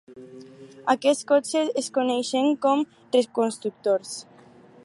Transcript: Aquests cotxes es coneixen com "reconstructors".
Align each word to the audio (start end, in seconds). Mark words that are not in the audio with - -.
Aquests 0.93 1.27
cotxes 1.33 1.69
es 1.83 1.91
coneixen 1.99 2.51
com 2.67 2.83
"reconstructors". 3.19 4.19